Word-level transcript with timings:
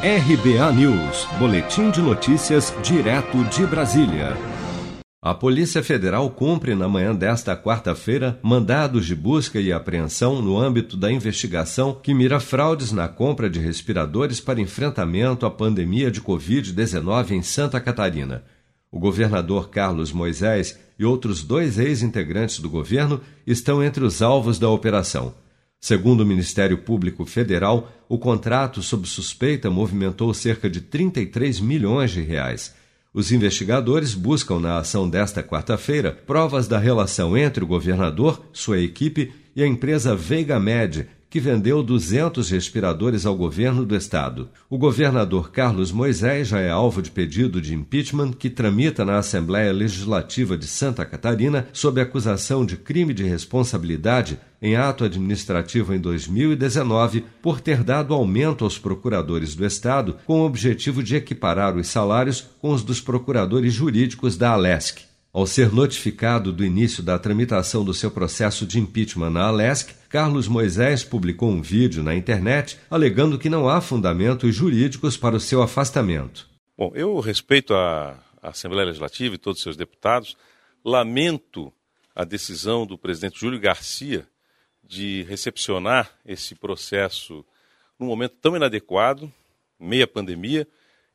RBA 0.00 0.72
News, 0.74 1.26
Boletim 1.40 1.90
de 1.90 2.00
Notícias, 2.00 2.72
direto 2.84 3.42
de 3.46 3.66
Brasília. 3.66 4.36
A 5.20 5.34
Polícia 5.34 5.82
Federal 5.82 6.30
cumpre 6.30 6.76
na 6.76 6.88
manhã 6.88 7.12
desta 7.12 7.56
quarta-feira 7.56 8.38
mandados 8.40 9.04
de 9.06 9.16
busca 9.16 9.60
e 9.60 9.72
apreensão 9.72 10.40
no 10.40 10.56
âmbito 10.56 10.96
da 10.96 11.10
investigação 11.10 11.92
que 11.92 12.14
mira 12.14 12.38
fraudes 12.38 12.92
na 12.92 13.08
compra 13.08 13.50
de 13.50 13.58
respiradores 13.58 14.38
para 14.38 14.60
enfrentamento 14.60 15.44
à 15.44 15.50
pandemia 15.50 16.12
de 16.12 16.20
Covid-19 16.20 17.32
em 17.32 17.42
Santa 17.42 17.80
Catarina. 17.80 18.44
O 18.92 19.00
governador 19.00 19.68
Carlos 19.68 20.12
Moisés 20.12 20.78
e 20.96 21.04
outros 21.04 21.42
dois 21.42 21.76
ex-integrantes 21.76 22.60
do 22.60 22.70
governo 22.70 23.20
estão 23.44 23.82
entre 23.82 24.04
os 24.04 24.22
alvos 24.22 24.60
da 24.60 24.68
operação. 24.68 25.34
Segundo 25.80 26.22
o 26.22 26.26
Ministério 26.26 26.78
Público 26.78 27.24
Federal, 27.24 27.92
o 28.08 28.18
contrato 28.18 28.82
sob 28.82 29.06
suspeita 29.06 29.70
movimentou 29.70 30.34
cerca 30.34 30.68
de 30.68 30.80
33 30.80 31.60
milhões 31.60 32.10
de 32.10 32.20
reais. 32.20 32.74
Os 33.14 33.32
investigadores 33.32 34.14
buscam 34.14 34.58
na 34.58 34.78
ação 34.78 35.08
desta 35.08 35.42
quarta-feira 35.42 36.12
provas 36.12 36.68
da 36.68 36.78
relação 36.78 37.36
entre 37.36 37.64
o 37.64 37.66
governador, 37.66 38.44
sua 38.52 38.78
equipe 38.78 39.32
e 39.54 39.62
a 39.62 39.66
empresa 39.66 40.14
Veiga 40.14 40.60
Med, 40.60 41.06
que 41.30 41.40
vendeu 41.40 41.82
200 41.82 42.50
respiradores 42.50 43.26
ao 43.26 43.36
governo 43.36 43.84
do 43.84 43.94
estado. 43.94 44.48
O 44.68 44.78
governador 44.78 45.50
Carlos 45.50 45.92
Moisés 45.92 46.48
já 46.48 46.60
é 46.60 46.70
alvo 46.70 47.02
de 47.02 47.10
pedido 47.10 47.60
de 47.60 47.74
impeachment 47.74 48.32
que 48.32 48.48
tramita 48.48 49.04
na 49.04 49.18
Assembleia 49.18 49.72
Legislativa 49.72 50.56
de 50.56 50.66
Santa 50.66 51.04
Catarina 51.04 51.68
sob 51.72 52.00
acusação 52.00 52.64
de 52.64 52.76
crime 52.76 53.12
de 53.12 53.24
responsabilidade 53.24 54.38
em 54.60 54.76
ato 54.76 55.04
administrativo 55.04 55.94
em 55.94 56.00
2019 56.00 57.24
por 57.40 57.60
ter 57.60 57.84
dado 57.84 58.14
aumento 58.14 58.64
aos 58.64 58.78
procuradores 58.78 59.54
do 59.54 59.64
estado 59.64 60.16
com 60.26 60.40
o 60.40 60.44
objetivo 60.44 61.02
de 61.02 61.16
equiparar 61.16 61.76
os 61.76 61.88
salários 61.88 62.48
com 62.60 62.70
os 62.70 62.82
dos 62.82 63.00
procuradores 63.00 63.72
jurídicos 63.72 64.36
da 64.36 64.50
Alesc. 64.50 65.07
Ao 65.32 65.46
ser 65.46 65.72
notificado 65.72 66.52
do 66.52 66.64
início 66.64 67.02
da 67.02 67.18
tramitação 67.18 67.84
do 67.84 67.92
seu 67.92 68.10
processo 68.10 68.66
de 68.66 68.78
impeachment 68.78 69.30
na 69.30 69.46
Alesc, 69.46 69.94
Carlos 70.08 70.48
Moisés 70.48 71.04
publicou 71.04 71.50
um 71.50 71.60
vídeo 71.60 72.02
na 72.02 72.14
internet 72.14 72.78
alegando 72.90 73.38
que 73.38 73.50
não 73.50 73.68
há 73.68 73.80
fundamentos 73.80 74.54
jurídicos 74.54 75.16
para 75.16 75.36
o 75.36 75.40
seu 75.40 75.62
afastamento. 75.62 76.48
Bom, 76.76 76.92
eu 76.94 77.20
respeito 77.20 77.74
a, 77.74 78.18
Assembleia 78.42 78.86
Legislativa 78.86 79.34
e 79.34 79.38
todos 79.38 79.58
os 79.58 79.62
seus 79.62 79.76
deputados, 79.76 80.36
lamento 80.84 81.72
a 82.14 82.24
decisão 82.24 82.86
do 82.86 82.96
presidente 82.96 83.40
Júlio 83.40 83.60
Garcia 83.60 84.26
de 84.82 85.22
recepcionar 85.24 86.10
esse 86.24 86.54
processo 86.54 87.44
num 87.98 88.06
momento 88.06 88.36
tão 88.40 88.56
inadequado, 88.56 89.30
meia 89.78 90.06
pandemia, 90.06 90.66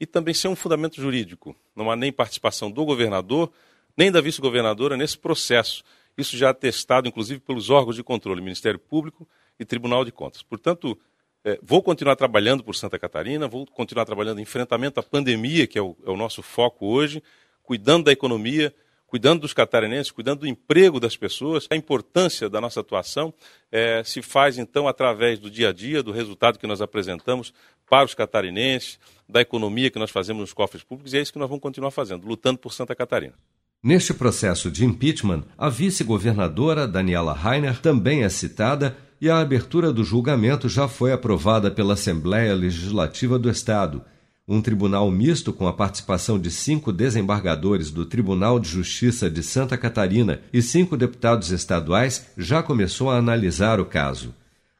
e 0.00 0.06
também 0.06 0.32
sem 0.32 0.50
um 0.50 0.56
fundamento 0.56 1.00
jurídico. 1.00 1.54
Não 1.74 1.90
há 1.90 1.96
nem 1.96 2.12
participação 2.12 2.70
do 2.70 2.84
governador, 2.84 3.52
nem 3.98 4.12
da 4.12 4.20
vice-governadora 4.20 4.96
nesse 4.96 5.18
processo. 5.18 5.82
Isso 6.16 6.36
já 6.36 6.50
atestado, 6.50 7.08
inclusive, 7.08 7.40
pelos 7.40 7.68
órgãos 7.68 7.96
de 7.96 8.04
controle, 8.04 8.40
Ministério 8.40 8.78
Público 8.78 9.28
e 9.58 9.64
Tribunal 9.64 10.04
de 10.04 10.12
Contas. 10.12 10.40
Portanto, 10.40 10.96
é, 11.44 11.58
vou 11.60 11.82
continuar 11.82 12.14
trabalhando 12.14 12.62
por 12.62 12.76
Santa 12.76 12.96
Catarina, 12.96 13.48
vou 13.48 13.66
continuar 13.66 14.04
trabalhando 14.04 14.38
em 14.38 14.42
enfrentamento 14.42 15.00
à 15.00 15.02
pandemia, 15.02 15.66
que 15.66 15.76
é 15.76 15.82
o, 15.82 15.96
é 16.06 16.10
o 16.10 16.16
nosso 16.16 16.42
foco 16.42 16.86
hoje, 16.86 17.20
cuidando 17.60 18.04
da 18.04 18.12
economia, 18.12 18.72
cuidando 19.04 19.40
dos 19.40 19.52
catarinenses, 19.52 20.12
cuidando 20.12 20.40
do 20.40 20.46
emprego 20.46 21.00
das 21.00 21.16
pessoas. 21.16 21.66
A 21.68 21.74
importância 21.74 22.48
da 22.48 22.60
nossa 22.60 22.78
atuação 22.80 23.34
é, 23.72 24.04
se 24.04 24.22
faz, 24.22 24.58
então, 24.58 24.86
através 24.86 25.40
do 25.40 25.50
dia 25.50 25.70
a 25.70 25.72
dia, 25.72 26.04
do 26.04 26.12
resultado 26.12 26.58
que 26.58 26.68
nós 26.68 26.80
apresentamos 26.80 27.52
para 27.88 28.04
os 28.04 28.14
catarinenses, 28.14 28.98
da 29.28 29.40
economia 29.40 29.90
que 29.90 29.98
nós 29.98 30.10
fazemos 30.10 30.40
nos 30.40 30.52
cofres 30.52 30.84
públicos, 30.84 31.14
e 31.14 31.18
é 31.18 31.20
isso 31.20 31.32
que 31.32 31.38
nós 31.38 31.48
vamos 31.48 31.62
continuar 31.62 31.90
fazendo, 31.90 32.26
lutando 32.26 32.58
por 32.58 32.72
Santa 32.72 32.94
Catarina. 32.94 33.34
Neste 33.82 34.12
processo 34.12 34.72
de 34.72 34.84
impeachment, 34.84 35.44
a 35.56 35.68
vice-governadora 35.68 36.86
Daniela 36.86 37.32
Rainer 37.32 37.78
também 37.78 38.24
é 38.24 38.28
citada 38.28 38.96
e 39.20 39.30
a 39.30 39.38
abertura 39.38 39.92
do 39.92 40.02
julgamento 40.02 40.68
já 40.68 40.88
foi 40.88 41.12
aprovada 41.12 41.70
pela 41.70 41.94
Assembleia 41.94 42.54
Legislativa 42.56 43.38
do 43.38 43.48
Estado. 43.48 44.02
Um 44.48 44.60
tribunal 44.60 45.08
misto 45.12 45.52
com 45.52 45.68
a 45.68 45.72
participação 45.72 46.40
de 46.40 46.50
cinco 46.50 46.92
desembargadores 46.92 47.92
do 47.92 48.04
Tribunal 48.04 48.58
de 48.58 48.68
Justiça 48.68 49.30
de 49.30 49.44
Santa 49.44 49.78
Catarina 49.78 50.40
e 50.52 50.60
cinco 50.60 50.96
deputados 50.96 51.52
estaduais 51.52 52.26
já 52.36 52.64
começou 52.64 53.10
a 53.10 53.18
analisar 53.18 53.78
o 53.78 53.84
caso. 53.84 54.34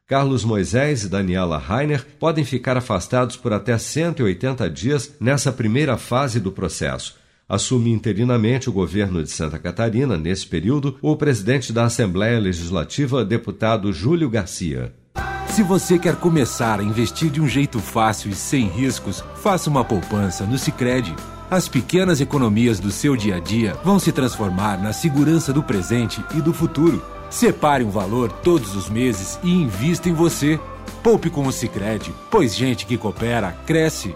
Carlos 0.07 0.43
Moisés 0.43 1.03
e 1.03 1.09
Daniela 1.09 1.57
Rainer 1.57 2.05
podem 2.19 2.43
ficar 2.43 2.75
afastados 2.75 3.37
por 3.37 3.53
até 3.53 3.77
180 3.77 4.69
dias 4.69 5.13
nessa 5.21 5.53
primeira 5.53 5.97
fase 5.97 6.39
do 6.39 6.51
processo 6.51 7.18
assume 7.49 7.91
interinamente 7.91 8.69
o 8.69 8.73
governo 8.73 9.23
de 9.23 9.31
Santa 9.31 9.57
Catarina, 9.57 10.15
nesse 10.15 10.45
período, 10.45 10.95
o 11.01 11.15
presidente 11.15 11.73
da 11.73 11.85
Assembleia 11.85 12.39
Legislativa, 12.39 13.25
deputado 13.25 13.91
Júlio 13.91 14.29
Garcia. 14.29 14.93
Se 15.47 15.63
você 15.63 15.97
quer 15.97 16.15
começar 16.15 16.79
a 16.79 16.83
investir 16.83 17.31
de 17.31 17.41
um 17.41 17.47
jeito 17.47 17.79
fácil 17.79 18.29
e 18.29 18.35
sem 18.35 18.67
riscos, 18.67 19.23
faça 19.41 19.69
uma 19.69 19.83
poupança 19.83 20.45
no 20.45 20.59
Sicredi. 20.59 21.13
As 21.49 21.67
pequenas 21.67 22.21
economias 22.21 22.79
do 22.79 22.91
seu 22.91 23.17
dia 23.17 23.37
a 23.37 23.39
dia 23.39 23.73
vão 23.83 23.97
se 23.97 24.11
transformar 24.11 24.81
na 24.81 24.93
segurança 24.93 25.51
do 25.51 25.63
presente 25.63 26.23
e 26.35 26.41
do 26.41 26.53
futuro. 26.53 27.03
Separe 27.31 27.83
um 27.83 27.89
valor 27.89 28.31
todos 28.31 28.75
os 28.75 28.87
meses 28.87 29.39
e 29.43 29.51
invista 29.51 30.07
em 30.07 30.13
você. 30.13 30.59
Poupe 31.03 31.29
com 31.29 31.47
o 31.47 31.51
Sicredi, 31.51 32.13
pois 32.29 32.55
gente 32.55 32.85
que 32.85 32.97
coopera 32.97 33.51
cresce 33.65 34.15